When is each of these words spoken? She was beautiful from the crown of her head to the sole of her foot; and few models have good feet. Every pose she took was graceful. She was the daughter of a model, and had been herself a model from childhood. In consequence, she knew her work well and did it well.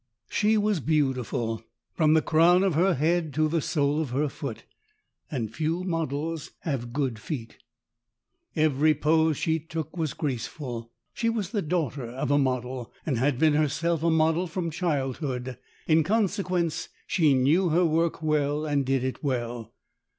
She 0.29 0.57
was 0.57 0.79
beautiful 0.79 1.63
from 1.93 2.15
the 2.15 2.23
crown 2.23 2.63
of 2.63 2.73
her 2.73 2.95
head 2.95 3.35
to 3.35 3.47
the 3.47 3.61
sole 3.61 4.01
of 4.01 4.09
her 4.09 4.29
foot; 4.29 4.63
and 5.29 5.53
few 5.53 5.83
models 5.83 6.49
have 6.61 6.91
good 6.91 7.19
feet. 7.19 7.57
Every 8.55 8.95
pose 8.95 9.37
she 9.37 9.59
took 9.59 9.95
was 9.95 10.15
graceful. 10.15 10.91
She 11.13 11.29
was 11.29 11.51
the 11.51 11.61
daughter 11.61 12.07
of 12.09 12.31
a 12.31 12.39
model, 12.39 12.91
and 13.05 13.19
had 13.19 13.37
been 13.37 13.53
herself 13.53 14.01
a 14.01 14.09
model 14.09 14.47
from 14.47 14.71
childhood. 14.71 15.59
In 15.87 16.03
consequence, 16.03 16.89
she 17.05 17.35
knew 17.35 17.69
her 17.69 17.85
work 17.85 18.23
well 18.23 18.65
and 18.65 18.83
did 18.83 19.03
it 19.03 19.23
well. 19.23 19.71